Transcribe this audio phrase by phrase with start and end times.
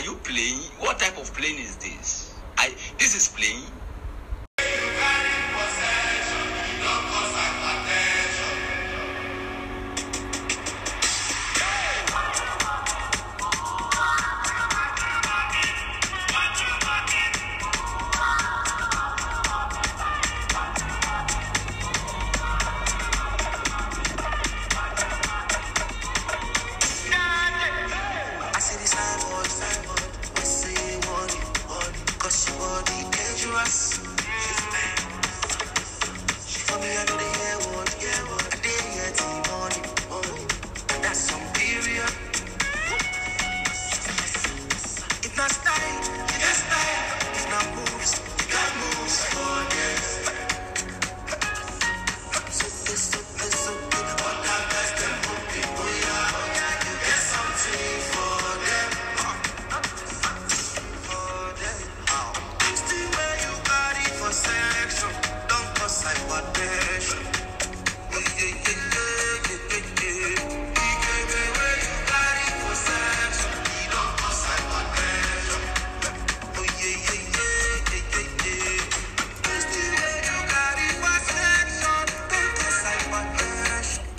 [0.00, 0.60] Are you playing?
[0.78, 2.32] What type of plane is this?
[2.56, 3.66] I this is playing.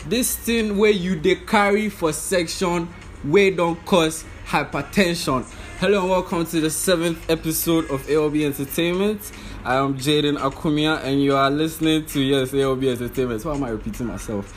[0.06, 2.88] This thing where you dey carry for section
[3.26, 5.44] wey don cause hypertension.
[5.80, 9.32] Hello and welcome to the seventh episode of alb entertainment.
[9.64, 13.46] I am jaden akumia and you are listening to yes alb entertainment.
[13.46, 14.52] Why am i repeating myself?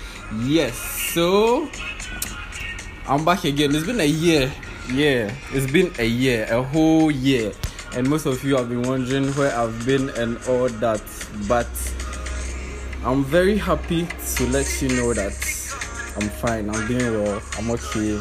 [0.44, 0.76] Yes
[1.12, 1.68] so
[3.06, 3.74] i'm back again.
[3.74, 4.50] It's been a year.
[4.92, 7.52] Yeah it's been a year a whole year.
[7.94, 11.02] And most of you have been wondering where i've been and all that.
[11.46, 11.68] But
[13.04, 15.32] I'm very happy to let you know that
[16.16, 16.70] I'm fine.
[16.70, 17.42] I'm doing well.
[17.58, 18.18] I'm okay.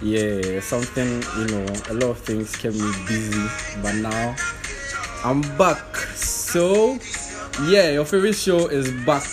[0.00, 3.46] Yeah, something, you know, a lot of things kept me busy,
[3.82, 4.34] but now
[5.22, 5.96] I'm back.
[6.16, 6.98] So,
[7.66, 9.28] yeah, your favorite show is back.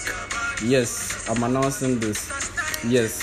[0.63, 2.51] Yes, I'm announcing this.
[2.85, 3.13] Yes.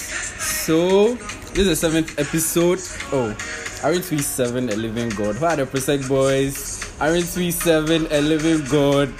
[0.64, 1.14] So,
[1.52, 2.80] this is the seventh episode.
[3.12, 3.36] Oh,
[3.84, 5.36] Aren't we seven a living God?
[5.36, 6.84] Who are the Presec boys?
[7.00, 9.14] Aren't we seven a living God?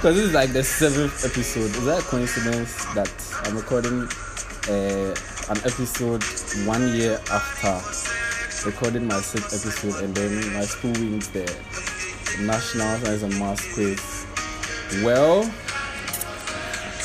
[0.00, 1.76] Because this is like the seventh episode.
[1.76, 3.12] Is that a coincidence that
[3.44, 4.08] I'm recording
[4.70, 5.14] uh,
[5.50, 6.24] an episode
[6.66, 7.76] one year after
[8.64, 11.44] recording my sixth episode and then my school wins the
[12.40, 14.24] National Science and Maths quiz?
[15.04, 15.42] Well,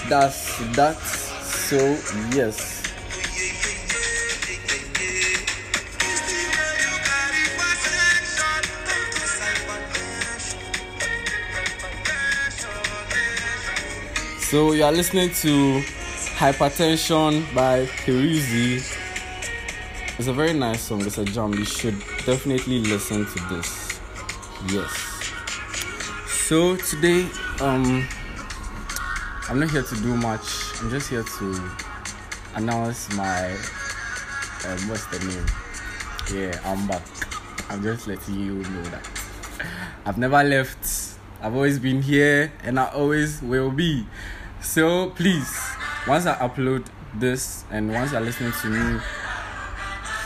[0.08, 0.96] that's that.
[1.44, 1.76] So,
[2.34, 2.75] yes.
[14.56, 15.82] So you are listening to
[16.38, 18.78] Hypertension by Peruzzi.
[20.18, 21.06] It's a very nice song.
[21.06, 21.54] It's a jam.
[21.56, 24.00] You should definitely listen to this.
[24.72, 25.34] Yes.
[26.48, 27.28] So today,
[27.60, 28.08] um,
[29.50, 30.48] I'm not here to do much.
[30.80, 31.72] I'm just here to
[32.56, 35.46] announce my um, what's the name?
[36.34, 37.06] Yeah, I'm back.
[37.70, 39.06] I'm just letting you know that
[40.06, 41.16] I've never left.
[41.42, 44.08] I've always been here and I always will be.
[44.66, 45.58] So please,
[46.08, 49.00] once I upload this and once you're listening to me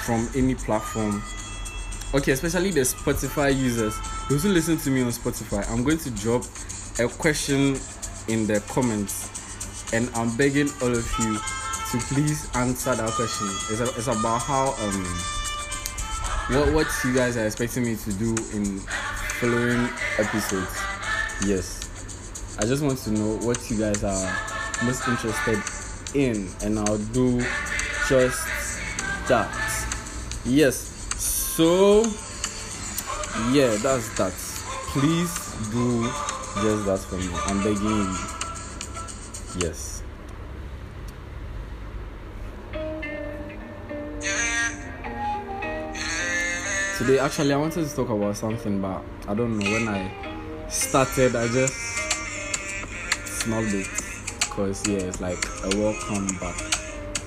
[0.06, 1.22] from any platform,
[2.16, 3.96] okay, especially the Spotify users,
[4.28, 6.46] those who listen to me on Spotify, I'm going to drop
[6.98, 7.78] a question
[8.28, 11.38] in the comments and I'm begging all of you
[11.92, 13.48] to please answer that question.
[13.70, 15.06] It's, a, it's about how um
[16.56, 18.80] what what you guys are expecting me to do in
[19.40, 20.82] following episodes.
[21.46, 21.79] Yes.
[22.62, 24.38] I just want to know what you guys are
[24.84, 25.64] most interested
[26.14, 27.40] in and I'll do
[28.10, 28.46] just
[29.30, 29.50] that.
[30.44, 30.76] Yes.
[31.16, 32.04] So
[33.54, 34.34] yeah, that's that.
[34.92, 36.04] Please do
[36.62, 37.30] just that for me.
[37.46, 39.66] I'm begging you.
[39.66, 40.04] Yes.
[46.98, 49.72] Today, actually, I wanted to talk about something, but I don't know.
[49.72, 50.12] When I
[50.68, 51.89] started, I just
[53.40, 53.88] snubbed it
[54.42, 56.58] because, yeah, it's like a welcome back.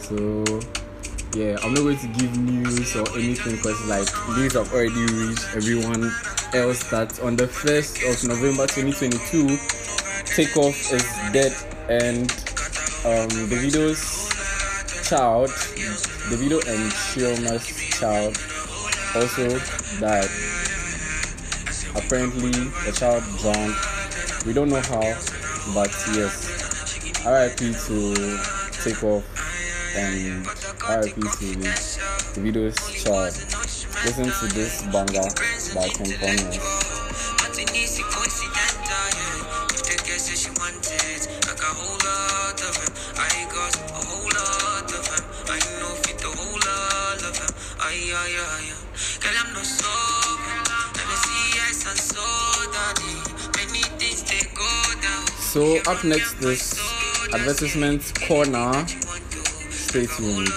[0.00, 0.44] So,
[1.34, 5.46] yeah, I'm not going to give news or anything because, like, news have already reached
[5.56, 6.12] everyone
[6.52, 9.56] else that on the 1st of November 2022,
[10.34, 11.52] Takeoff is dead
[11.88, 12.30] and
[13.04, 14.28] um, Davido's
[15.08, 15.48] child,
[16.28, 17.66] Davido and Chioma's
[17.98, 18.36] child
[19.14, 19.58] also
[20.00, 20.28] died.
[21.94, 23.74] Apparently, the child drowned.
[24.46, 25.02] We don't know how,
[25.74, 26.48] but yes.
[27.24, 27.56] RIP
[27.86, 28.38] to
[28.82, 29.24] Takeoff
[29.94, 31.48] and RIP to
[32.34, 33.32] Davido's child.
[34.04, 35.28] listen to this banger
[35.74, 36.82] by coincidental, yeah.
[39.70, 40.92] If the girl says she wants
[55.52, 56.80] So up next is
[57.30, 58.86] advertisement corner.
[59.68, 60.48] Stay tuned.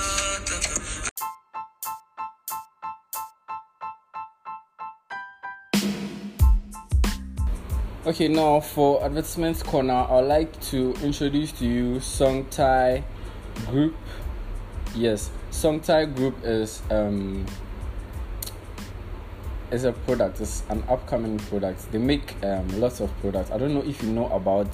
[8.05, 13.03] Okay, now for advertisement corner, I'd like to introduce to you Song Tai
[13.65, 13.95] Group.
[14.95, 17.45] Yes, Song Tai Group is um
[19.71, 20.41] is a product.
[20.41, 21.91] It's an upcoming product.
[21.91, 23.51] They make um, lots of products.
[23.51, 24.69] I don't know if you know about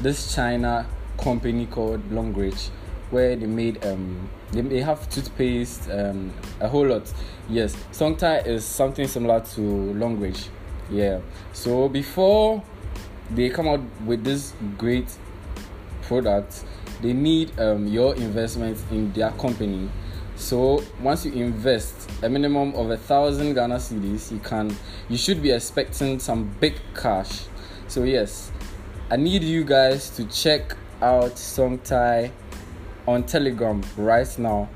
[0.00, 0.86] this China
[1.18, 2.68] company called Longrich,
[3.10, 7.12] where they made um they, they have toothpaste um a whole lot.
[7.48, 10.48] Yes, Song Tai is something similar to Longrich.
[10.90, 11.20] Yeah.
[11.52, 12.62] So before
[13.30, 15.08] they come out with this great
[16.02, 16.64] product,
[17.02, 19.88] they need um, your investment in their company.
[20.36, 24.74] So once you invest a minimum of a thousand Ghana cedis, you can
[25.08, 27.46] you should be expecting some big cash.
[27.88, 28.52] So yes,
[29.10, 32.30] I need you guys to check out Songtai
[33.08, 34.68] on Telegram right now.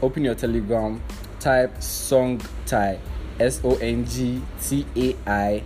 [0.00, 1.02] Open your Telegram,
[1.40, 2.98] type Songtai,
[3.40, 5.62] S O N G T A I,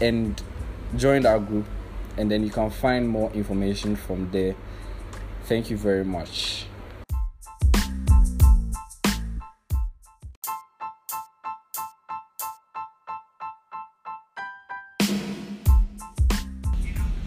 [0.00, 0.40] and
[0.96, 1.66] join our group,
[2.16, 4.54] and then you can find more information from there.
[5.44, 6.66] Thank you very much.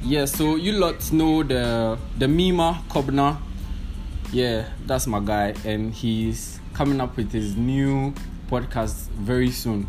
[0.08, 3.40] Yeah, so you lot know the the Mima Kobna.
[4.32, 8.14] Yeah, that's my guy, and he's coming up with his new
[8.48, 9.88] podcast very soon,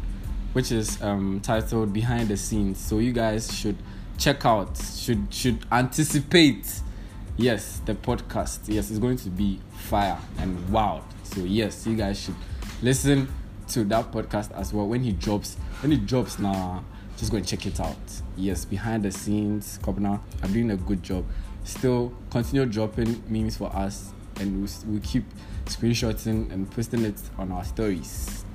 [0.54, 2.78] which is um, titled Behind the Scenes.
[2.78, 3.76] So you guys should
[4.16, 6.66] check out, should should anticipate.
[7.36, 8.60] Yes, the podcast.
[8.68, 11.04] Yes, it's going to be fire and wild.
[11.24, 12.36] So yes, you guys should
[12.80, 13.28] listen
[13.68, 15.56] to that podcast as well when he drops.
[15.82, 16.84] When he drops now,
[17.16, 17.96] just go and check it out.
[18.36, 21.24] Yes, behind the scenes, Kobna are doing a good job.
[21.64, 25.24] Still continue dropping memes for us, and we'll, we'll keep
[25.66, 28.45] screenshotting and posting it on our stories.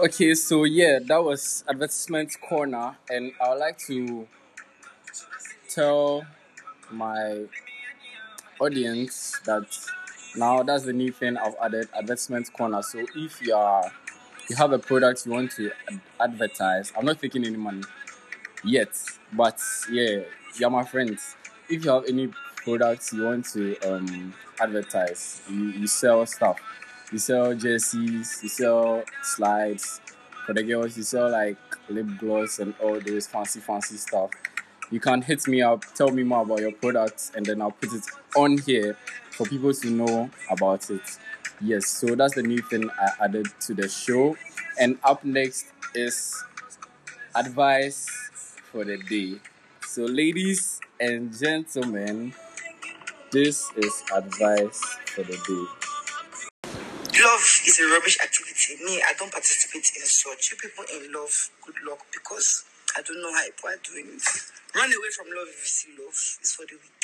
[0.00, 4.26] Okay, so yeah, that was advertisement corner, and I would like to
[5.68, 6.24] tell
[6.90, 7.46] my
[8.60, 9.64] audience that
[10.36, 12.82] now that's the new thing I've added advertisement corner.
[12.82, 13.90] So if you are
[14.48, 17.82] you have a product you want to ad- advertise, I'm not taking any money
[18.64, 18.90] yet,
[19.32, 19.60] but
[19.92, 20.20] yeah,
[20.58, 21.36] you're my friends.
[21.68, 26.58] If you have any products you want to um advertise, you, you sell stuff.
[27.10, 30.00] You sell jerseys, you sell slides
[30.44, 31.56] for the girls, you sell like
[31.88, 34.30] lip gloss and all those fancy fancy stuff.
[34.90, 37.92] You can hit me up, tell me more about your products, and then I'll put
[37.94, 38.04] it
[38.36, 38.96] on here
[39.30, 41.18] for people to know about it.
[41.60, 44.36] Yes, so that's the new thing I added to the show.
[44.78, 46.34] And up next is
[47.34, 48.06] advice
[48.70, 49.36] for the day.
[49.86, 52.34] So, ladies and gentlemen,
[53.32, 55.77] this is advice for the day.
[57.28, 58.82] Love is a rubbish activity.
[58.86, 60.50] Me, I don't participate in such.
[60.50, 62.64] You people in love, good luck because
[62.96, 64.24] I don't know how people are doing it.
[64.74, 66.16] Run away from love if you see love.
[66.40, 66.97] It's for the weak.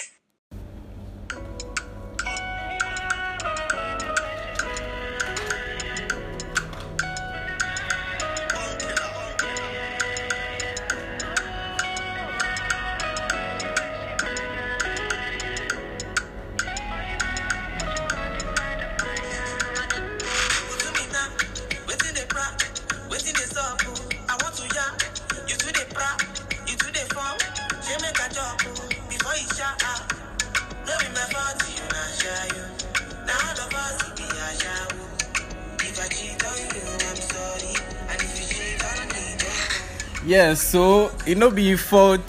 [40.25, 42.21] yeah so it no be fault.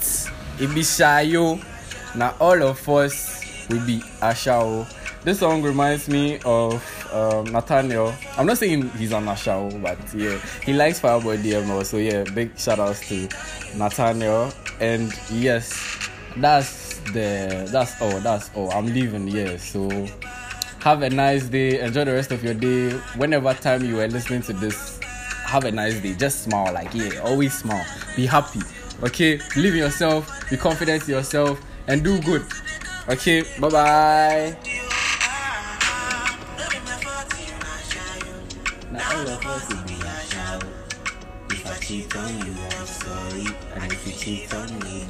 [0.59, 1.63] It be shayo.
[2.15, 4.85] Now all of us will be ashao
[5.25, 8.13] this song reminds me of um, nathaniel.
[8.37, 12.57] I'm not saying he's an ashao but yeah he likes Fireboy DML so yeah big
[12.59, 13.27] shout outs to
[13.75, 14.53] nathaniel.
[14.79, 15.73] And yes
[16.37, 18.19] that's the that's all.
[18.19, 18.71] That's all.
[18.71, 19.27] I'm leaving.
[19.27, 19.89] Yeah, so
[20.79, 21.79] have a nice day.
[21.79, 22.91] Enjoy the rest of your day.
[23.17, 24.99] Whenever time you are listening to this,
[25.45, 26.13] have a nice day.
[26.13, 27.85] Just smile, like yeah, always smile.
[28.15, 28.61] Be happy.
[29.03, 30.49] Okay, believe in yourself.
[30.49, 32.45] Be confident in yourself, and do good.
[33.09, 34.57] Okay, bye bye.
[41.85, 43.45] Cheat on you, I'm sorry.
[43.75, 45.05] And if you cheat on me,